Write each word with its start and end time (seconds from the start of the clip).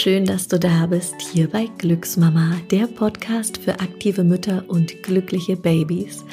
schön, 0.00 0.24
dass 0.24 0.48
du 0.48 0.58
da 0.58 0.86
bist, 0.86 1.14
hier 1.20 1.46
bei 1.46 1.68
Glücksmama, 1.76 2.52
der 2.70 2.86
Podcast 2.86 3.58
für 3.58 3.80
aktive 3.80 4.24
Mütter 4.24 4.64
und 4.66 5.02
glückliche 5.02 5.56
Babys. 5.56 6.24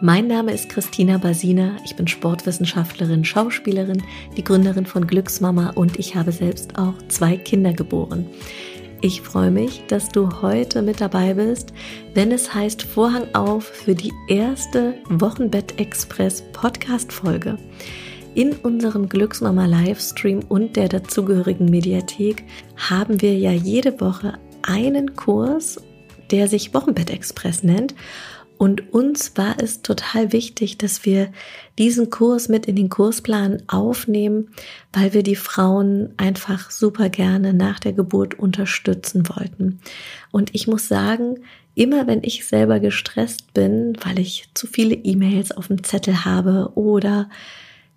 Mein 0.00 0.28
Name 0.28 0.52
ist 0.52 0.68
Christina 0.68 1.18
Basina, 1.18 1.76
ich 1.84 1.96
bin 1.96 2.06
Sportwissenschaftlerin, 2.06 3.24
Schauspielerin, 3.24 4.00
die 4.36 4.44
Gründerin 4.44 4.86
von 4.86 5.08
Glücksmama 5.08 5.70
und 5.70 5.98
ich 5.98 6.14
habe 6.14 6.30
selbst 6.30 6.78
auch 6.78 6.94
zwei 7.08 7.36
Kinder 7.36 7.72
geboren. 7.72 8.26
Ich 9.00 9.22
freue 9.22 9.50
mich, 9.50 9.82
dass 9.88 10.08
du 10.08 10.40
heute 10.40 10.80
mit 10.80 11.00
dabei 11.00 11.34
bist, 11.34 11.72
wenn 12.14 12.30
es 12.30 12.54
heißt 12.54 12.84
Vorhang 12.84 13.34
auf 13.34 13.64
für 13.64 13.96
die 13.96 14.12
erste 14.28 14.94
Wochenbett 15.08 15.80
Express 15.80 16.44
Podcast 16.52 17.12
Folge. 17.12 17.58
In 18.36 18.52
unserem 18.52 19.08
Glücksmama 19.08 19.64
Livestream 19.64 20.40
und 20.46 20.76
der 20.76 20.90
dazugehörigen 20.90 21.70
Mediathek 21.70 22.44
haben 22.76 23.22
wir 23.22 23.34
ja 23.34 23.50
jede 23.50 23.98
Woche 23.98 24.34
einen 24.60 25.16
Kurs, 25.16 25.80
der 26.30 26.46
sich 26.46 26.74
Wochenbett 26.74 27.08
Express 27.08 27.62
nennt. 27.62 27.94
Und 28.58 28.92
uns 28.92 29.38
war 29.38 29.56
es 29.58 29.80
total 29.80 30.34
wichtig, 30.34 30.76
dass 30.76 31.06
wir 31.06 31.32
diesen 31.78 32.10
Kurs 32.10 32.50
mit 32.50 32.66
in 32.66 32.76
den 32.76 32.90
Kursplan 32.90 33.62
aufnehmen, 33.68 34.50
weil 34.92 35.14
wir 35.14 35.22
die 35.22 35.34
Frauen 35.34 36.12
einfach 36.18 36.70
super 36.70 37.08
gerne 37.08 37.54
nach 37.54 37.80
der 37.80 37.94
Geburt 37.94 38.38
unterstützen 38.38 39.30
wollten. 39.30 39.80
Und 40.30 40.54
ich 40.54 40.68
muss 40.68 40.88
sagen, 40.88 41.38
immer 41.74 42.06
wenn 42.06 42.22
ich 42.22 42.44
selber 42.44 42.80
gestresst 42.80 43.54
bin, 43.54 43.96
weil 44.04 44.18
ich 44.18 44.50
zu 44.52 44.66
viele 44.66 44.94
E-Mails 44.94 45.52
auf 45.52 45.68
dem 45.68 45.82
Zettel 45.84 46.26
habe 46.26 46.72
oder 46.74 47.30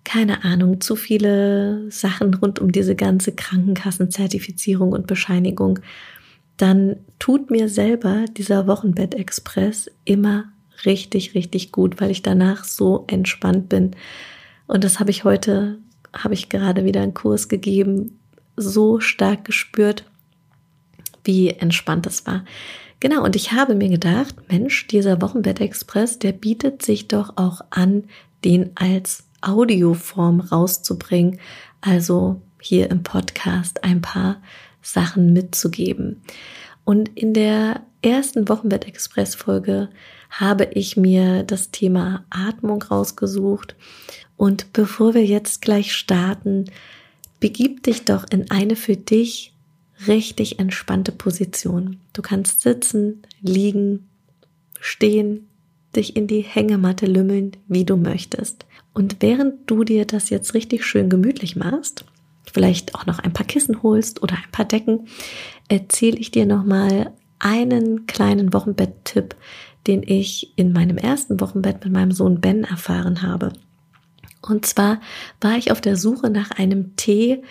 keine 0.04 0.44
Ahnung, 0.44 0.80
zu 0.80 0.96
viele 0.96 1.90
Sachen 1.90 2.34
rund 2.34 2.58
um 2.58 2.72
diese 2.72 2.96
ganze 2.96 3.32
Krankenkassenzertifizierung 3.32 4.92
und 4.92 5.06
Bescheinigung, 5.06 5.80
dann 6.56 6.96
tut 7.18 7.50
mir 7.50 7.68
selber 7.68 8.24
dieser 8.36 8.66
Wochenbett-Express 8.66 9.90
immer 10.04 10.44
richtig, 10.84 11.34
richtig 11.34 11.72
gut, 11.72 12.00
weil 12.00 12.10
ich 12.10 12.22
danach 12.22 12.64
so 12.64 13.04
entspannt 13.06 13.68
bin. 13.68 13.92
Und 14.66 14.84
das 14.84 15.00
habe 15.00 15.10
ich 15.10 15.24
heute, 15.24 15.78
habe 16.12 16.34
ich 16.34 16.48
gerade 16.48 16.84
wieder 16.84 17.02
einen 17.02 17.14
Kurs 17.14 17.48
gegeben, 17.48 18.18
so 18.56 19.00
stark 19.00 19.44
gespürt, 19.44 20.04
wie 21.24 21.50
entspannt 21.50 22.06
es 22.06 22.26
war. 22.26 22.44
Genau, 23.00 23.24
und 23.24 23.36
ich 23.36 23.52
habe 23.52 23.74
mir 23.74 23.88
gedacht, 23.88 24.34
Mensch, 24.48 24.86
dieser 24.86 25.22
Wochenbett-Express, 25.22 26.18
der 26.18 26.32
bietet 26.32 26.82
sich 26.82 27.08
doch 27.08 27.36
auch 27.36 27.62
an, 27.70 28.04
den 28.44 28.70
als 28.74 29.24
Audioform 29.40 30.40
rauszubringen, 30.40 31.40
also 31.80 32.40
hier 32.60 32.90
im 32.90 33.02
Podcast 33.02 33.84
ein 33.84 34.00
paar 34.00 34.40
Sachen 34.82 35.32
mitzugeben. 35.32 36.22
Und 36.84 37.10
in 37.10 37.34
der 37.34 37.82
ersten 38.02 38.48
Wochenbett 38.48 38.86
Express 38.86 39.34
Folge 39.34 39.88
habe 40.30 40.64
ich 40.72 40.96
mir 40.96 41.42
das 41.42 41.70
Thema 41.70 42.24
Atmung 42.30 42.82
rausgesucht. 42.82 43.76
Und 44.36 44.72
bevor 44.72 45.14
wir 45.14 45.24
jetzt 45.24 45.60
gleich 45.60 45.94
starten, 45.94 46.66
begib 47.40 47.82
dich 47.82 48.04
doch 48.04 48.24
in 48.30 48.50
eine 48.50 48.76
für 48.76 48.96
dich 48.96 49.54
richtig 50.06 50.58
entspannte 50.58 51.12
Position. 51.12 52.00
Du 52.12 52.22
kannst 52.22 52.62
sitzen, 52.62 53.22
liegen, 53.42 54.08
stehen, 54.80 55.49
dich 55.96 56.16
in 56.16 56.26
die 56.26 56.40
Hängematte 56.40 57.06
lümmeln, 57.06 57.52
wie 57.68 57.84
du 57.84 57.96
möchtest. 57.96 58.66
Und 58.92 59.16
während 59.20 59.70
du 59.70 59.84
dir 59.84 60.04
das 60.04 60.30
jetzt 60.30 60.54
richtig 60.54 60.84
schön 60.84 61.08
gemütlich 61.08 61.56
machst, 61.56 62.04
vielleicht 62.52 62.94
auch 62.94 63.06
noch 63.06 63.18
ein 63.18 63.32
paar 63.32 63.46
Kissen 63.46 63.82
holst 63.82 64.22
oder 64.22 64.34
ein 64.34 64.50
paar 64.52 64.64
Decken, 64.64 65.06
erzähle 65.68 66.18
ich 66.18 66.30
dir 66.30 66.46
nochmal 66.46 67.12
einen 67.38 68.06
kleinen 68.06 68.52
Wochenbett-Tipp, 68.52 69.34
den 69.86 70.02
ich 70.02 70.52
in 70.56 70.72
meinem 70.72 70.98
ersten 70.98 71.40
Wochenbett 71.40 71.84
mit 71.84 71.92
meinem 71.92 72.12
Sohn 72.12 72.40
Ben 72.40 72.64
erfahren 72.64 73.22
habe. 73.22 73.52
Und 74.42 74.66
zwar 74.66 75.00
war 75.40 75.56
ich 75.56 75.70
auf 75.70 75.80
der 75.80 75.96
Suche 75.96 76.30
nach 76.30 76.50
einem 76.50 76.96
Tee, 76.96 77.42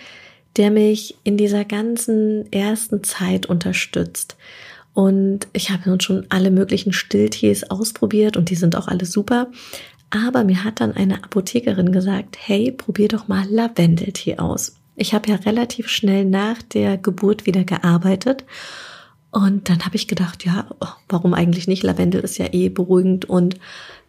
der 0.56 0.70
mich 0.70 1.16
in 1.22 1.36
dieser 1.36 1.64
ganzen 1.64 2.50
ersten 2.52 3.04
Zeit 3.04 3.46
unterstützt. 3.46 4.36
Und 4.94 5.46
ich 5.52 5.70
habe 5.70 5.88
nun 5.88 6.00
schon 6.00 6.26
alle 6.30 6.50
möglichen 6.50 6.92
Stilltees 6.92 7.70
ausprobiert 7.70 8.36
und 8.36 8.50
die 8.50 8.56
sind 8.56 8.76
auch 8.76 8.88
alle 8.88 9.06
super. 9.06 9.48
Aber 10.10 10.42
mir 10.42 10.64
hat 10.64 10.80
dann 10.80 10.92
eine 10.92 11.22
Apothekerin 11.22 11.92
gesagt, 11.92 12.36
hey, 12.40 12.72
probier 12.72 13.08
doch 13.08 13.28
mal 13.28 13.46
Lavendeltee 13.48 14.38
aus. 14.38 14.74
Ich 14.96 15.14
habe 15.14 15.30
ja 15.30 15.36
relativ 15.36 15.88
schnell 15.88 16.24
nach 16.24 16.60
der 16.62 16.98
Geburt 16.98 17.46
wieder 17.46 17.64
gearbeitet. 17.64 18.44
Und 19.30 19.68
dann 19.68 19.84
habe 19.86 19.94
ich 19.94 20.08
gedacht, 20.08 20.44
ja, 20.44 20.66
warum 21.08 21.34
eigentlich 21.34 21.68
nicht? 21.68 21.84
Lavendel 21.84 22.22
ist 22.22 22.38
ja 22.38 22.52
eh 22.52 22.68
beruhigend 22.68 23.26
und 23.26 23.54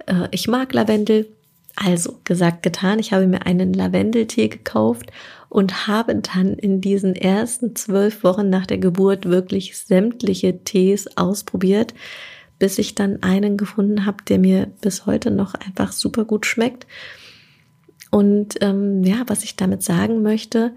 äh, 0.08 0.28
ich 0.31 0.47
mag 0.47 0.74
Lavendel. 0.74 1.28
Also 1.75 2.20
gesagt, 2.25 2.64
getan. 2.64 3.00
Ich 3.00 3.14
habe 3.14 3.28
mir 3.28 3.46
einen 3.46 3.74
Lavendeltee 3.74 4.50
gekauft 4.50 5.12
und 5.52 5.86
habe 5.88 6.16
dann 6.16 6.54
in 6.54 6.82
diesen 6.82 7.16
ersten 7.16 7.76
zwölf 7.76 8.24
Wochen 8.24 8.50
nach 8.50 8.66
der 8.66 8.80
Geburt 8.80 9.26
wirklich 9.26 9.78
sämtliche 9.78 10.64
Tees 10.64 11.18
ausprobiert 11.18 11.94
bis 12.62 12.78
ich 12.78 12.94
dann 12.94 13.24
einen 13.24 13.58
gefunden 13.58 14.06
habe, 14.06 14.24
der 14.24 14.38
mir 14.38 14.68
bis 14.82 15.08
heute 15.08 15.32
noch 15.32 15.56
einfach 15.56 15.92
super 15.92 16.26
gut 16.26 16.46
schmeckt. 16.46 16.86
Und 18.12 18.62
ähm, 18.62 19.04
ja, 19.04 19.24
was 19.26 19.44
ich 19.44 19.56
damit 19.56 19.82
sagen 19.82 20.22
möchte, 20.22 20.72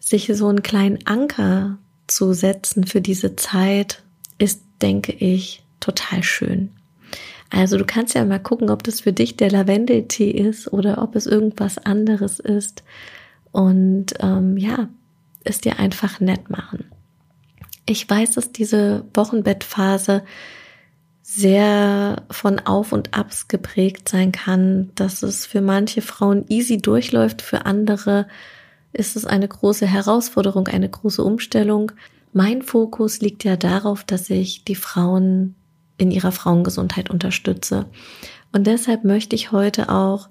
sich 0.00 0.32
so 0.34 0.48
einen 0.48 0.62
kleinen 0.62 1.06
Anker 1.06 1.76
zu 2.06 2.32
setzen 2.32 2.86
für 2.86 3.02
diese 3.02 3.36
Zeit, 3.36 4.02
ist, 4.38 4.62
denke 4.80 5.12
ich, 5.12 5.62
total 5.78 6.22
schön. 6.22 6.70
Also 7.50 7.76
du 7.76 7.84
kannst 7.84 8.14
ja 8.14 8.24
mal 8.24 8.40
gucken, 8.40 8.70
ob 8.70 8.82
das 8.82 9.00
für 9.00 9.12
dich 9.12 9.36
der 9.36 9.50
Lavendeltee 9.50 10.30
ist 10.30 10.72
oder 10.72 11.02
ob 11.02 11.16
es 11.16 11.26
irgendwas 11.26 11.76
anderes 11.76 12.40
ist. 12.40 12.82
Und 13.54 14.14
ähm, 14.18 14.56
ja, 14.56 14.88
es 15.44 15.60
dir 15.60 15.78
einfach 15.78 16.18
nett 16.18 16.50
machen. 16.50 16.86
Ich 17.86 18.10
weiß, 18.10 18.32
dass 18.32 18.50
diese 18.50 19.04
Wochenbettphase 19.14 20.24
sehr 21.22 22.24
von 22.32 22.58
Auf 22.58 22.90
und 22.90 23.16
Abs 23.16 23.46
geprägt 23.46 24.08
sein 24.08 24.32
kann, 24.32 24.90
dass 24.96 25.22
es 25.22 25.46
für 25.46 25.60
manche 25.60 26.02
Frauen 26.02 26.44
easy 26.48 26.78
durchläuft, 26.78 27.42
für 27.42 27.64
andere 27.64 28.26
ist 28.92 29.14
es 29.14 29.24
eine 29.24 29.46
große 29.46 29.86
Herausforderung, 29.86 30.66
eine 30.66 30.88
große 30.88 31.22
Umstellung. 31.22 31.92
Mein 32.32 32.60
Fokus 32.60 33.20
liegt 33.20 33.44
ja 33.44 33.54
darauf, 33.54 34.02
dass 34.02 34.30
ich 34.30 34.64
die 34.64 34.74
Frauen 34.74 35.54
in 35.96 36.10
ihrer 36.10 36.32
Frauengesundheit 36.32 37.08
unterstütze. 37.08 37.86
Und 38.50 38.66
deshalb 38.66 39.04
möchte 39.04 39.36
ich 39.36 39.52
heute 39.52 39.90
auch 39.90 40.28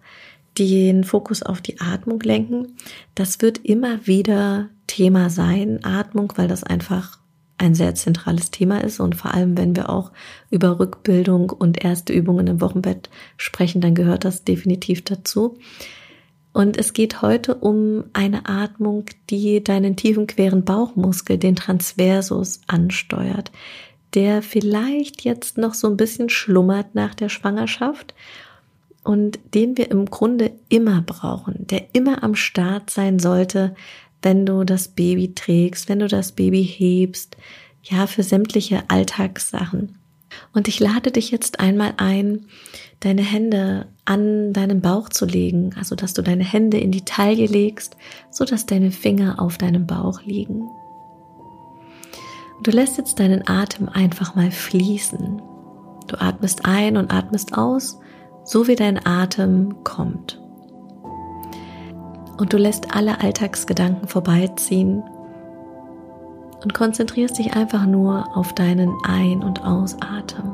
den 0.57 1.03
Fokus 1.03 1.43
auf 1.43 1.61
die 1.61 1.79
Atmung 1.79 2.19
lenken. 2.21 2.75
Das 3.15 3.41
wird 3.41 3.59
immer 3.59 4.05
wieder 4.05 4.69
Thema 4.87 5.29
sein, 5.29 5.83
Atmung, 5.83 6.33
weil 6.35 6.47
das 6.47 6.63
einfach 6.63 7.19
ein 7.57 7.75
sehr 7.75 7.95
zentrales 7.95 8.51
Thema 8.51 8.83
ist 8.83 8.99
und 8.99 9.15
vor 9.15 9.33
allem, 9.33 9.57
wenn 9.57 9.75
wir 9.75 9.89
auch 9.89 10.11
über 10.49 10.79
Rückbildung 10.79 11.49
und 11.49 11.83
erste 11.83 12.11
Übungen 12.11 12.47
im 12.47 12.61
Wochenbett 12.61 13.09
sprechen, 13.37 13.79
dann 13.79 13.95
gehört 13.95 14.25
das 14.25 14.43
definitiv 14.43 15.03
dazu. 15.03 15.57
Und 16.51 16.77
es 16.77 16.93
geht 16.93 17.21
heute 17.21 17.55
um 17.55 18.03
eine 18.13 18.47
Atmung, 18.47 19.05
die 19.29 19.63
deinen 19.63 19.95
tiefen 19.95 20.27
queren 20.27 20.65
Bauchmuskel, 20.65 21.37
den 21.37 21.55
Transversus, 21.55 22.61
ansteuert, 22.67 23.51
der 24.13 24.43
vielleicht 24.43 25.23
jetzt 25.23 25.57
noch 25.57 25.73
so 25.73 25.87
ein 25.87 25.97
bisschen 25.97 26.29
schlummert 26.29 26.93
nach 26.93 27.15
der 27.15 27.29
Schwangerschaft 27.29 28.13
und 29.03 29.39
den 29.53 29.77
wir 29.77 29.91
im 29.91 30.05
Grunde 30.05 30.51
immer 30.69 31.01
brauchen, 31.01 31.67
der 31.67 31.93
immer 31.93 32.23
am 32.23 32.35
Start 32.35 32.89
sein 32.89 33.19
sollte, 33.19 33.75
wenn 34.21 34.45
du 34.45 34.63
das 34.63 34.87
Baby 34.87 35.33
trägst, 35.35 35.89
wenn 35.89 35.99
du 35.99 36.07
das 36.07 36.31
Baby 36.31 36.63
hebst, 36.63 37.35
ja, 37.83 38.07
für 38.07 38.23
sämtliche 38.23 38.83
Alltagssachen. 38.87 39.97
Und 40.53 40.67
ich 40.67 40.79
lade 40.79 41.11
dich 41.11 41.31
jetzt 41.31 41.59
einmal 41.59 41.93
ein, 41.97 42.45
deine 43.01 43.21
Hände 43.21 43.87
an 44.05 44.53
deinen 44.53 44.81
Bauch 44.81 45.09
zu 45.09 45.25
legen, 45.25 45.75
also 45.77 45.95
dass 45.95 46.13
du 46.13 46.21
deine 46.21 46.43
Hände 46.43 46.77
in 46.77 46.91
die 46.91 47.05
Taille 47.05 47.45
legst, 47.45 47.97
so 48.31 48.45
dass 48.45 48.65
deine 48.65 48.91
Finger 48.91 49.41
auf 49.41 49.57
deinem 49.57 49.85
Bauch 49.85 50.21
liegen. 50.23 50.69
Du 52.63 52.71
lässt 52.71 52.97
jetzt 52.97 53.19
deinen 53.19 53.47
Atem 53.47 53.89
einfach 53.89 54.35
mal 54.35 54.49
fließen. 54.49 55.41
Du 56.07 56.21
atmest 56.21 56.65
ein 56.65 56.97
und 56.97 57.13
atmest 57.13 57.57
aus, 57.57 57.99
so 58.43 58.67
wie 58.67 58.75
dein 58.75 59.05
Atem 59.05 59.83
kommt 59.83 60.43
und 62.37 62.51
du 62.51 62.57
lässt 62.57 62.95
alle 62.95 63.21
Alltagsgedanken 63.21 64.07
vorbeiziehen 64.07 65.03
und 66.63 66.73
konzentrierst 66.73 67.37
dich 67.37 67.55
einfach 67.55 67.85
nur 67.85 68.35
auf 68.35 68.53
deinen 68.53 68.91
Ein- 69.05 69.43
und 69.43 69.63
Ausatmen. 69.63 70.53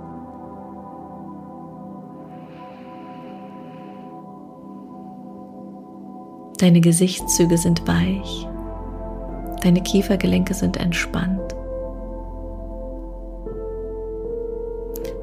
Deine 6.60 6.82
Gesichtszüge 6.82 7.58
sind 7.58 7.88
weich. 7.88 8.48
Deine 9.64 9.82
Kiefergelenke 9.82 10.54
sind 10.54 10.78
entspannt. 10.78 11.56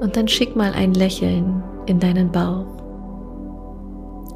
Und 0.01 0.17
dann 0.17 0.29
schick 0.29 0.57
mal 0.57 0.73
ein 0.73 0.95
Lächeln 0.95 1.63
in 1.87 2.01
deinen 2.01 2.31
Bauch 2.31 2.67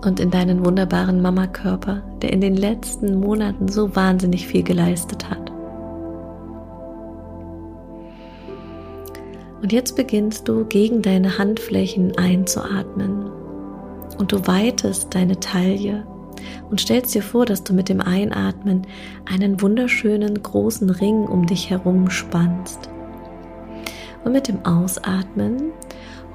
und 0.04 0.20
in 0.20 0.30
deinen 0.30 0.64
wunderbaren 0.64 1.20
Mamakörper, 1.20 2.02
der 2.22 2.32
in 2.32 2.40
den 2.40 2.56
letzten 2.56 3.20
Monaten 3.20 3.68
so 3.68 3.94
wahnsinnig 3.94 4.46
viel 4.46 4.62
geleistet 4.62 5.28
hat. 5.28 5.50
Und 9.62 9.72
jetzt 9.72 9.94
beginnst 9.94 10.48
du 10.48 10.64
gegen 10.64 11.02
deine 11.02 11.36
Handflächen 11.36 12.16
einzuatmen 12.16 13.30
und 14.18 14.32
du 14.32 14.46
weitest 14.46 15.14
deine 15.14 15.38
Taille 15.38 16.06
und 16.70 16.80
stellst 16.80 17.14
dir 17.14 17.22
vor, 17.22 17.44
dass 17.44 17.62
du 17.64 17.74
mit 17.74 17.88
dem 17.88 18.00
Einatmen 18.00 18.86
einen 19.30 19.60
wunderschönen 19.60 20.42
großen 20.42 20.88
Ring 20.88 21.24
um 21.24 21.46
dich 21.46 21.68
herum 21.68 22.08
spannst. 22.08 22.88
Und 24.24 24.32
mit 24.32 24.48
dem 24.48 24.64
Ausatmen 24.64 25.72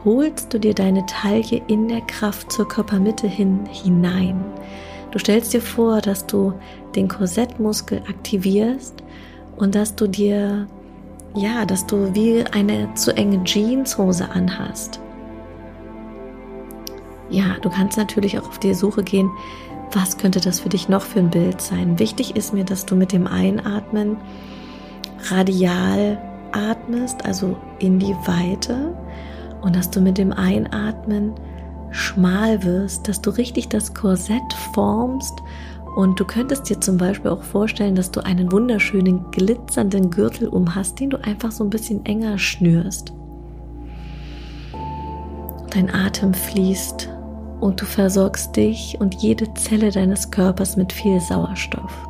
holst 0.05 0.53
du 0.53 0.59
dir 0.59 0.73
deine 0.73 1.05
Taille 1.07 1.61
in 1.67 1.87
der 1.87 2.01
Kraft 2.01 2.51
zur 2.51 2.67
Körpermitte 2.67 3.27
hin 3.27 3.65
hinein. 3.65 4.45
Du 5.11 5.19
stellst 5.19 5.53
dir 5.53 5.61
vor, 5.61 6.01
dass 6.01 6.27
du 6.27 6.53
den 6.95 7.07
Korsettmuskel 7.07 8.01
aktivierst 8.07 9.03
und 9.57 9.75
dass 9.75 9.95
du 9.95 10.07
dir, 10.07 10.67
ja, 11.33 11.65
dass 11.65 11.87
du 11.87 12.13
wie 12.13 12.45
eine 12.53 12.93
zu 12.93 13.15
enge 13.15 13.43
Jeanshose 13.43 14.29
anhast. 14.29 14.99
Ja, 17.29 17.55
du 17.61 17.69
kannst 17.69 17.97
natürlich 17.97 18.37
auch 18.37 18.47
auf 18.47 18.59
die 18.59 18.73
Suche 18.73 19.03
gehen, 19.03 19.31
was 19.91 20.17
könnte 20.17 20.39
das 20.39 20.59
für 20.59 20.69
dich 20.69 20.89
noch 20.89 21.01
für 21.01 21.19
ein 21.19 21.29
Bild 21.29 21.61
sein. 21.61 21.97
Wichtig 21.97 22.35
ist 22.35 22.53
mir, 22.53 22.63
dass 22.63 22.85
du 22.85 22.95
mit 22.95 23.11
dem 23.11 23.25
Einatmen 23.25 24.17
radial 25.31 26.21
atmest, 26.51 27.25
also 27.25 27.57
in 27.79 27.99
die 27.99 28.15
Weite 28.25 28.95
und 29.65 29.75
dass 29.75 29.89
du 29.89 29.99
mit 29.99 30.19
dem 30.19 30.31
Einatmen 30.31 31.33
schmal 31.89 32.63
wirst, 32.63 33.07
dass 33.07 33.19
du 33.19 33.31
richtig 33.31 33.67
das 33.67 33.93
Korsett 33.93 34.53
formst 34.73 35.33
und 35.95 36.19
du 36.19 36.25
könntest 36.25 36.69
dir 36.69 36.79
zum 36.79 36.97
Beispiel 36.97 37.31
auch 37.31 37.41
vorstellen, 37.41 37.95
dass 37.95 38.11
du 38.11 38.23
einen 38.23 38.51
wunderschönen 38.51 39.31
glitzernden 39.31 40.11
Gürtel 40.11 40.49
um 40.49 40.75
hast, 40.75 40.99
den 40.99 41.09
du 41.09 41.17
einfach 41.17 41.51
so 41.51 41.63
ein 41.63 41.69
bisschen 41.71 42.05
enger 42.05 42.37
schnürst. 42.37 43.11
Dein 45.71 45.93
Atem 45.93 46.33
fließt 46.33 47.09
und 47.59 47.81
du 47.81 47.85
versorgst 47.85 48.55
dich 48.55 48.97
und 48.99 49.15
jede 49.15 49.51
Zelle 49.55 49.89
deines 49.89 50.29
Körpers 50.29 50.77
mit 50.77 50.93
viel 50.93 51.19
Sauerstoff. 51.19 52.07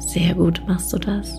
Sehr 0.00 0.34
gut 0.34 0.62
machst 0.66 0.92
du 0.92 0.98
das. 0.98 1.38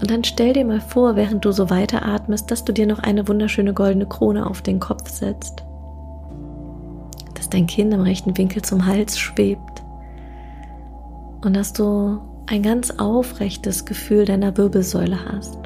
Und 0.00 0.10
dann 0.10 0.24
stell 0.24 0.52
dir 0.52 0.64
mal 0.64 0.80
vor, 0.80 1.16
während 1.16 1.44
du 1.44 1.52
so 1.52 1.70
weiteratmest, 1.70 2.50
dass 2.50 2.64
du 2.64 2.72
dir 2.72 2.86
noch 2.86 2.98
eine 2.98 3.26
wunderschöne 3.26 3.72
goldene 3.72 4.06
Krone 4.06 4.48
auf 4.48 4.60
den 4.62 4.78
Kopf 4.78 5.08
setzt. 5.08 5.64
Dass 7.34 7.48
dein 7.48 7.66
Kinn 7.66 7.90
im 7.92 8.02
rechten 8.02 8.36
Winkel 8.36 8.62
zum 8.62 8.86
Hals 8.86 9.18
schwebt. 9.18 9.82
Und 11.42 11.56
dass 11.56 11.72
du 11.72 12.20
ein 12.46 12.62
ganz 12.62 12.90
aufrechtes 12.90 13.86
Gefühl 13.86 14.26
deiner 14.26 14.56
Wirbelsäule 14.56 15.18
hast. 15.32 15.58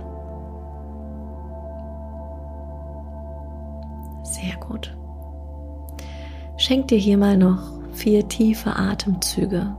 Sehr 4.23 4.57
gut. 4.61 4.97
Schenk 6.57 6.89
dir 6.89 6.99
hier 6.99 7.19
mal 7.19 7.37
noch 7.37 7.80
vier 7.93 8.29
tiefe 8.29 8.77
Atemzüge. 8.77 9.77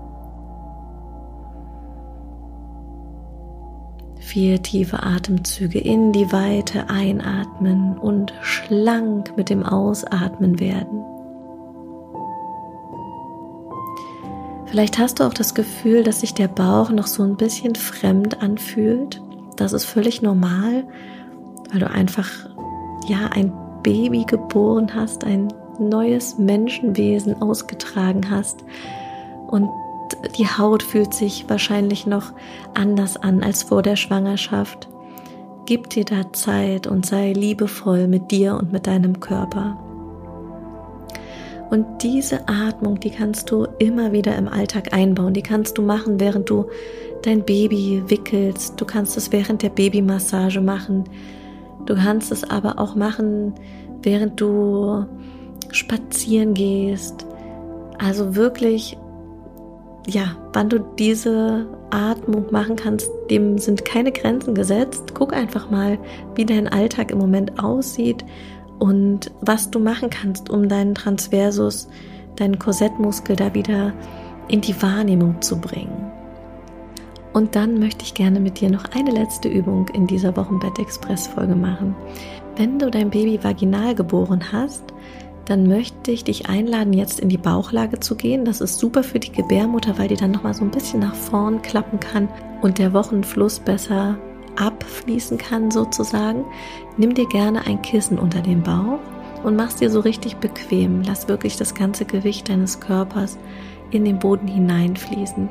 Vier 4.20 4.62
tiefe 4.62 5.04
Atemzüge 5.04 5.80
in 5.80 6.14
die 6.14 6.32
Weite 6.32 6.90
einatmen 6.90 7.98
und 7.98 8.34
schlank 8.42 9.36
mit 9.36 9.50
dem 9.50 9.64
Ausatmen 9.64 10.60
werden. 10.60 11.04
Vielleicht 14.68 14.98
hast 15.00 15.20
du 15.20 15.26
auch 15.26 15.34
das 15.34 15.54
Gefühl, 15.54 16.04
dass 16.04 16.22
sich 16.22 16.34
der 16.34 16.48
Bauch 16.48 16.92
noch 16.92 17.08
so 17.08 17.24
ein 17.24 17.36
bisschen 17.36 17.76
fremd 17.76 18.42
anfühlt. 18.42 19.22
Das 19.58 19.74
ist 19.74 19.84
völlig 19.84 20.22
normal, 20.22 20.86
weil 21.70 21.82
du 21.82 21.90
einfach 21.90 22.30
ja 23.06 23.28
ein 23.34 23.52
Baby 23.84 24.24
geboren 24.24 24.96
hast, 24.96 25.26
ein 25.26 25.50
neues 25.90 26.38
Menschenwesen 26.38 27.42
ausgetragen 27.42 28.30
hast. 28.30 28.64
Und 29.48 29.70
die 30.38 30.48
Haut 30.48 30.84
fühlt 30.84 31.14
sich 31.14 31.46
wahrscheinlich 31.48 32.06
noch 32.06 32.34
anders 32.74 33.18
an 33.18 33.44
als 33.44 33.64
vor 33.64 33.82
der 33.82 33.96
Schwangerschaft. 33.96 34.88
Gib 35.66 35.90
dir 35.90 36.06
da 36.06 36.32
Zeit 36.34 36.88
und 36.88 37.06
sei 37.06 37.34
liebevoll 37.34 38.08
mit 38.08 38.32
dir 38.32 38.56
und 38.56 38.72
mit 38.72 38.88
deinem 38.88 39.20
Körper. 39.20 39.78
Und 41.70 42.04
diese 42.04 42.50
Atmung, 42.50 43.00
die 43.00 43.12
kannst 43.12 43.50
du 43.50 43.66
immer 43.80 44.12
wieder 44.12 44.36
im 44.36 44.50
Alltag 44.50 44.94
einbauen. 44.94 45.34
Die 45.34 45.42
kannst 45.42 45.78
du 45.78 45.82
machen, 45.82 46.20
während 46.20 46.50
du 46.50 46.66
dein 47.22 47.46
Baby 47.46 48.04
wickelst. 48.08 48.80
Du 48.80 48.86
kannst 48.86 49.16
es 49.16 49.32
während 49.32 49.62
der 49.62 49.70
Babymassage 49.70 50.60
machen. 50.60 51.06
Du 51.86 51.96
kannst 51.96 52.32
es 52.32 52.44
aber 52.44 52.78
auch 52.78 52.96
machen, 52.96 53.54
während 54.04 54.42
du 54.42 55.06
spazieren 55.72 56.54
gehst. 56.54 57.26
Also 57.98 58.36
wirklich, 58.36 58.98
ja, 60.08 60.36
wann 60.54 60.70
du 60.70 60.80
diese 60.98 61.68
Atmung 61.92 62.52
machen 62.52 62.76
kannst, 62.76 63.12
dem 63.30 63.58
sind 63.58 63.86
keine 63.86 64.12
Grenzen 64.12 64.56
gesetzt. 64.56 65.14
Guck 65.14 65.34
einfach 65.34 65.70
mal, 65.70 65.98
wie 66.36 66.46
dein 66.46 66.68
Alltag 66.68 67.12
im 67.12 67.20
Moment 67.20 67.64
aussieht 67.64 68.26
und 68.80 69.32
was 69.42 69.70
du 69.70 69.80
machen 69.80 70.10
kannst, 70.10 70.50
um 70.50 70.68
deinen 70.68 70.96
Transversus, 70.96 71.88
deinen 72.38 72.58
Korsettmuskel 72.58 73.36
da 73.36 73.54
wieder 73.54 73.94
in 74.48 74.62
die 74.62 74.82
Wahrnehmung 74.82 75.42
zu 75.42 75.60
bringen. 75.60 76.12
Und 77.34 77.56
dann 77.56 77.80
möchte 77.80 78.04
ich 78.04 78.14
gerne 78.14 78.40
mit 78.40 78.60
dir 78.60 78.70
noch 78.70 78.86
eine 78.94 79.12
letzte 79.12 79.48
Übung 79.48 79.88
in 79.90 80.06
dieser 80.08 80.36
Wochenbett-Express-Folge 80.36 81.56
machen. 81.56 81.96
Wenn 82.58 82.78
du 82.78 82.92
dein 82.92 83.10
Baby 83.10 83.40
vaginal 83.42 83.96
geboren 83.96 84.52
hast, 84.52 84.84
dann 85.52 85.68
möchte 85.68 86.12
ich 86.12 86.24
dich 86.24 86.48
einladen, 86.48 86.94
jetzt 86.94 87.20
in 87.20 87.28
die 87.28 87.38
Bauchlage 87.38 88.00
zu 88.00 88.16
gehen. 88.16 88.46
Das 88.46 88.62
ist 88.62 88.80
super 88.80 89.04
für 89.04 89.20
die 89.20 89.34
Gebärmutter, 89.34 90.00
weil 90.00 90.08
die 90.08 90.16
dann 90.16 90.32
nochmal 90.32 90.54
so 90.54 90.64
ein 90.64 90.72
bisschen 90.72 91.02
nach 91.02 91.14
vorn 91.14 91.62
klappen 91.62 92.00
kann 92.00 92.30
und 92.62 92.78
der 92.78 92.94
Wochenfluss 92.94 93.60
besser 93.60 94.18
abfließen 94.56 95.38
kann 95.38 95.70
sozusagen. 95.70 96.46
Nimm 96.96 97.14
dir 97.16 97.28
gerne 97.28 97.68
ein 97.68 97.82
Kissen 97.82 98.18
unter 98.18 98.40
den 98.40 98.64
Bauch 98.64 99.00
und 99.44 99.58
mach 99.58 99.68
es 99.68 99.76
dir 99.76 99.90
so 99.90 100.00
richtig 100.00 100.38
bequem. 100.38 101.02
Lass 101.06 101.28
wirklich 101.28 101.58
das 101.58 101.76
ganze 101.76 102.06
Gewicht 102.06 102.48
deines 102.48 102.80
Körpers 102.80 103.38
in 103.90 104.06
den 104.06 104.20
Boden 104.20 104.48
hineinfließen. 104.48 105.50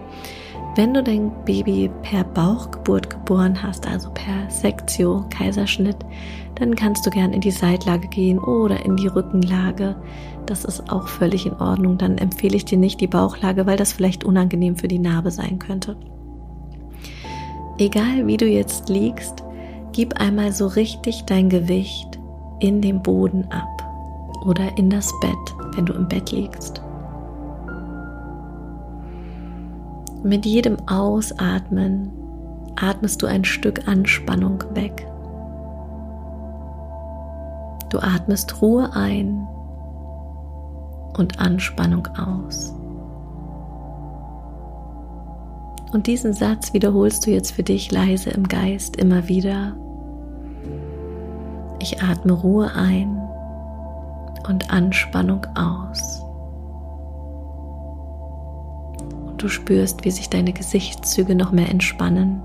Wenn 0.76 0.94
du 0.94 1.02
dein 1.02 1.30
Baby 1.44 1.90
per 2.02 2.24
Bauchgeburt 2.24 3.10
geboren 3.30 3.62
hast, 3.62 3.86
also 3.86 4.10
per 4.10 4.50
Sektio, 4.50 5.24
Kaiserschnitt, 5.30 5.98
dann 6.56 6.74
kannst 6.74 7.06
du 7.06 7.10
gern 7.10 7.32
in 7.32 7.40
die 7.40 7.52
Seitlage 7.52 8.08
gehen 8.08 8.40
oder 8.40 8.84
in 8.84 8.96
die 8.96 9.06
Rückenlage. 9.06 9.94
Das 10.46 10.64
ist 10.64 10.90
auch 10.90 11.06
völlig 11.06 11.46
in 11.46 11.52
Ordnung. 11.52 11.96
Dann 11.96 12.18
empfehle 12.18 12.56
ich 12.56 12.64
dir 12.64 12.76
nicht 12.76 13.00
die 13.00 13.06
Bauchlage, 13.06 13.66
weil 13.66 13.76
das 13.76 13.92
vielleicht 13.92 14.24
unangenehm 14.24 14.74
für 14.74 14.88
die 14.88 14.98
Narbe 14.98 15.30
sein 15.30 15.60
könnte. 15.60 15.96
Egal 17.78 18.26
wie 18.26 18.36
du 18.36 18.46
jetzt 18.46 18.88
liegst, 18.88 19.44
gib 19.92 20.20
einmal 20.20 20.50
so 20.50 20.66
richtig 20.66 21.22
dein 21.26 21.48
Gewicht 21.48 22.18
in 22.58 22.82
den 22.82 23.00
Boden 23.00 23.44
ab 23.50 23.86
oder 24.44 24.76
in 24.76 24.90
das 24.90 25.08
Bett, 25.20 25.54
wenn 25.76 25.86
du 25.86 25.92
im 25.92 26.08
Bett 26.08 26.32
liegst. 26.32 26.82
Mit 30.24 30.44
jedem 30.44 30.76
Ausatmen 30.88 32.10
atmest 32.80 33.22
du 33.22 33.26
ein 33.26 33.44
Stück 33.44 33.86
Anspannung 33.86 34.62
weg. 34.74 35.06
Du 37.90 37.98
atmest 37.98 38.62
Ruhe 38.62 38.90
ein 38.94 39.46
und 41.18 41.40
Anspannung 41.40 42.06
aus. 42.16 42.74
Und 45.92 46.06
diesen 46.06 46.32
Satz 46.32 46.72
wiederholst 46.72 47.26
du 47.26 47.30
jetzt 47.30 47.52
für 47.52 47.64
dich 47.64 47.90
leise 47.90 48.30
im 48.30 48.46
Geist 48.46 48.96
immer 48.96 49.26
wieder. 49.26 49.76
Ich 51.80 52.00
atme 52.02 52.32
Ruhe 52.32 52.70
ein 52.74 53.20
und 54.48 54.70
Anspannung 54.70 55.44
aus. 55.56 56.22
Du 59.36 59.48
spürst, 59.48 60.04
wie 60.04 60.10
sich 60.10 60.28
deine 60.28 60.52
Gesichtszüge 60.52 61.34
noch 61.34 61.50
mehr 61.50 61.70
entspannen, 61.70 62.42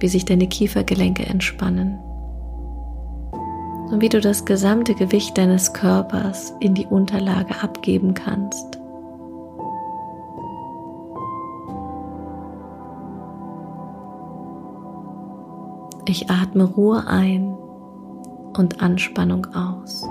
wie 0.00 0.08
sich 0.08 0.24
deine 0.24 0.48
Kiefergelenke 0.48 1.24
entspannen, 1.24 1.98
und 3.90 4.00
wie 4.00 4.08
du 4.08 4.20
das 4.20 4.44
gesamte 4.44 4.94
Gewicht 4.94 5.36
deines 5.36 5.72
Körpers 5.72 6.54
in 6.60 6.74
die 6.74 6.86
Unterlage 6.86 7.60
abgeben 7.60 8.14
kannst. 8.14 8.78
Ich 16.06 16.30
atme 16.30 16.64
Ruhe 16.64 17.06
ein 17.06 17.54
und 18.56 18.82
Anspannung 18.82 19.46
aus. 19.54 20.04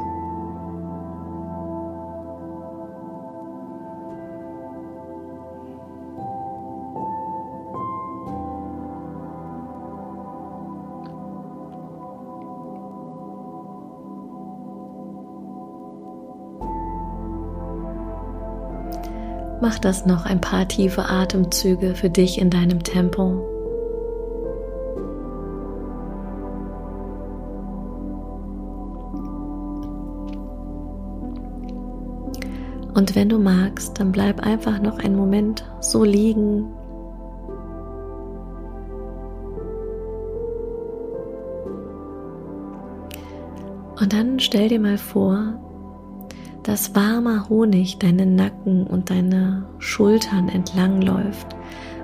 Mach 19.69 19.77
das 19.77 20.07
noch 20.07 20.25
ein 20.25 20.41
paar 20.41 20.67
tiefe 20.67 21.07
Atemzüge 21.07 21.93
für 21.93 22.09
dich 22.09 22.41
in 22.41 22.49
deinem 22.49 22.81
Tempo. 22.81 23.45
Und 32.95 33.15
wenn 33.15 33.29
du 33.29 33.37
magst, 33.37 33.99
dann 33.99 34.11
bleib 34.11 34.39
einfach 34.43 34.81
noch 34.81 34.97
einen 34.97 35.15
Moment 35.15 35.63
so 35.81 36.03
liegen. 36.03 36.73
Und 44.01 44.13
dann 44.13 44.39
stell 44.39 44.69
dir 44.69 44.79
mal 44.79 44.97
vor, 44.97 45.68
dass 46.63 46.95
warmer 46.95 47.49
Honig 47.49 47.99
deinen 47.99 48.35
Nacken 48.35 48.85
und 48.85 49.09
deine 49.09 49.65
Schultern 49.79 50.49
entlang 50.49 51.01
läuft 51.01 51.55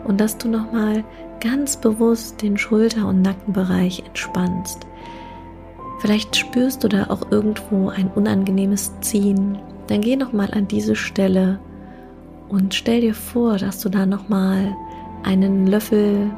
und 0.05 0.21
dass 0.21 0.37
du 0.37 0.47
nochmal 0.47 1.03
ganz 1.39 1.77
bewusst 1.77 2.41
den 2.41 2.57
Schulter- 2.57 3.07
und 3.07 3.21
Nackenbereich 3.21 4.03
entspannst. 4.05 4.87
Vielleicht 5.99 6.35
spürst 6.35 6.83
du 6.83 6.87
da 6.87 7.07
auch 7.09 7.31
irgendwo 7.31 7.89
ein 7.89 8.09
unangenehmes 8.13 8.99
Ziehen. 9.01 9.57
Dann 9.87 10.01
geh 10.01 10.15
nochmal 10.15 10.49
an 10.51 10.67
diese 10.67 10.95
Stelle 10.95 11.59
und 12.49 12.73
stell 12.73 13.01
dir 13.01 13.13
vor, 13.13 13.57
dass 13.57 13.79
du 13.79 13.89
da 13.89 14.05
nochmal 14.05 14.75
einen 15.23 15.67
Löffel 15.67 16.29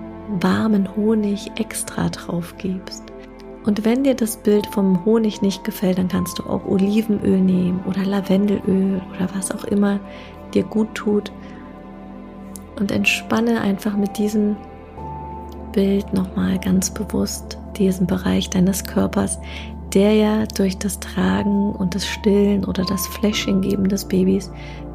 warmen 0.42 0.96
Honig 0.96 1.52
extra 1.56 2.10
drauf 2.10 2.56
gibst. 2.58 3.07
Und 3.68 3.84
wenn 3.84 4.06
dir 4.06 4.16
das 4.16 4.38
Bild 4.38 4.66
vom 4.68 5.04
Honig 5.04 5.42
nicht 5.42 5.66
gefällt, 5.66 5.98
dann 5.98 6.08
kannst 6.08 6.40
du 6.40 6.44
auch 6.44 6.66
Olivenöl 6.66 7.42
nehmen 7.42 7.84
oder 7.86 8.06
Lavendelöl 8.06 9.02
oder 9.14 9.28
was 9.36 9.52
auch 9.52 9.66
immer 9.66 10.00
dir 10.54 10.64
gut 10.64 10.96
tut. 10.96 11.34
Und 12.80 12.94
entspanne 12.94 13.60
einfach 13.60 13.98
mit 13.98 14.18
diesem 14.18 14.56
Bild 15.74 16.14
nochmal 16.14 16.58
ganz 16.60 16.90
bewusst 16.92 17.58
diesen 17.76 18.08
Bereich 18.08 18.50
deines 18.50 18.86
Körpers, 18.86 19.38
der 19.94 20.14
ja 20.14 20.46
durch 20.46 20.78
das 20.78 21.02
Tragen 21.02 21.74
und 21.74 21.94
das 21.94 22.08
Stillen 22.08 22.64
oder 22.64 22.86
das 22.86 23.06
Fläschchen 23.08 23.60
geben 23.60 23.90
des 23.90 24.06
Babys 24.06 24.50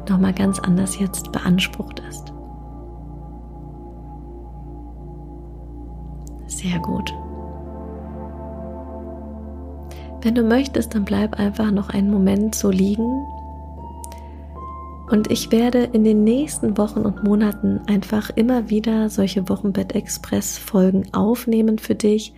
nochmal 0.09 0.33
ganz 0.33 0.57
anders 0.57 0.97
jetzt 0.97 1.31
beansprucht 1.31 2.01
ist. 2.09 2.33
Sehr 6.47 6.79
gut. 6.79 7.13
Wenn 10.23 10.35
du 10.35 10.43
möchtest, 10.43 10.95
dann 10.95 11.03
bleib 11.03 11.37
einfach 11.37 11.69
noch 11.69 11.89
einen 11.89 12.09
Moment 12.09 12.55
so 12.55 12.71
liegen. 12.71 13.25
Und 15.11 15.29
ich 15.29 15.51
werde 15.51 15.83
in 15.91 16.05
den 16.05 16.23
nächsten 16.23 16.77
Wochen 16.77 17.01
und 17.01 17.25
Monaten 17.25 17.81
einfach 17.87 18.29
immer 18.29 18.69
wieder 18.69 19.09
solche 19.09 19.49
Wochenbett-Express-Folgen 19.49 21.13
aufnehmen 21.13 21.77
für 21.77 21.93
dich. 21.93 22.33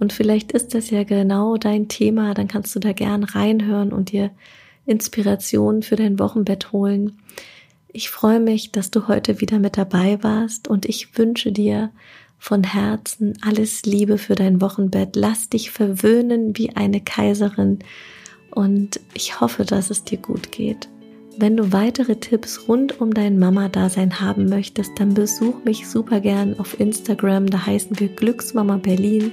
Und 0.00 0.14
vielleicht 0.14 0.52
ist 0.52 0.74
das 0.74 0.88
ja 0.88 1.04
genau 1.04 1.58
dein 1.58 1.88
Thema, 1.88 2.32
dann 2.32 2.48
kannst 2.48 2.74
du 2.74 2.80
da 2.80 2.92
gern 2.92 3.24
reinhören 3.24 3.92
und 3.92 4.10
dir 4.12 4.30
Inspiration 4.86 5.82
für 5.82 5.96
dein 5.96 6.18
Wochenbett 6.18 6.72
holen. 6.72 7.18
Ich 7.92 8.08
freue 8.08 8.40
mich, 8.40 8.72
dass 8.72 8.90
du 8.90 9.06
heute 9.06 9.42
wieder 9.42 9.58
mit 9.58 9.76
dabei 9.76 10.22
warst 10.22 10.66
und 10.66 10.86
ich 10.86 11.18
wünsche 11.18 11.52
dir 11.52 11.90
von 12.38 12.64
Herzen 12.64 13.34
alles 13.42 13.82
Liebe 13.82 14.18
für 14.18 14.34
dein 14.34 14.60
Wochenbett. 14.60 15.16
Lass 15.16 15.48
dich 15.48 15.70
verwöhnen 15.70 16.56
wie 16.56 16.74
eine 16.76 17.00
Kaiserin 17.00 17.80
und 18.50 19.00
ich 19.14 19.40
hoffe, 19.40 19.64
dass 19.64 19.90
es 19.90 20.04
dir 20.04 20.18
gut 20.18 20.52
geht. 20.52 20.88
Wenn 21.36 21.56
du 21.56 21.72
weitere 21.72 22.16
Tipps 22.16 22.66
rund 22.66 23.00
um 23.00 23.14
dein 23.14 23.38
Mama-Dasein 23.38 24.20
haben 24.20 24.48
möchtest, 24.48 24.92
dann 24.98 25.14
besuch 25.14 25.62
mich 25.64 25.88
super 25.88 26.20
gern 26.20 26.58
auf 26.58 26.80
Instagram, 26.80 27.46
da 27.46 27.64
heißen 27.64 28.00
wir 28.00 28.08
Glücksmama 28.08 28.78
Berlin 28.78 29.32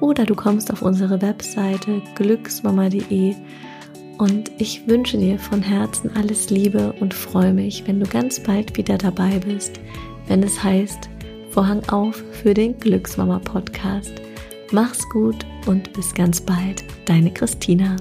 oder 0.00 0.24
du 0.24 0.34
kommst 0.34 0.72
auf 0.72 0.82
unsere 0.82 1.22
Webseite 1.22 2.02
glücksmama.de 2.16 3.36
und 4.18 4.50
ich 4.58 4.88
wünsche 4.88 5.16
dir 5.16 5.38
von 5.38 5.62
Herzen 5.62 6.10
alles 6.16 6.50
Liebe 6.50 6.92
und 6.98 7.14
freue 7.14 7.52
mich, 7.52 7.86
wenn 7.86 8.00
du 8.00 8.06
ganz 8.06 8.40
bald 8.40 8.76
wieder 8.76 8.98
dabei 8.98 9.38
bist, 9.38 9.78
wenn 10.26 10.42
es 10.42 10.62
heißt, 10.62 11.08
Vorhang 11.50 11.82
auf 11.88 12.22
für 12.32 12.54
den 12.54 12.78
Glücksmama 12.78 13.38
Podcast. 13.38 14.12
Mach's 14.70 15.08
gut 15.10 15.46
und 15.66 15.92
bis 15.94 16.14
ganz 16.14 16.40
bald, 16.40 16.84
deine 17.06 17.32
Christina. 17.32 17.96